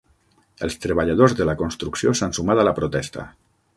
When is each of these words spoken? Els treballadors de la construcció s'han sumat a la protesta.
Els 0.67 0.77
treballadors 0.85 1.35
de 1.41 1.47
la 1.49 1.55
construcció 1.59 2.15
s'han 2.21 2.35
sumat 2.39 2.63
a 2.63 2.67
la 2.69 2.75
protesta. 2.81 3.29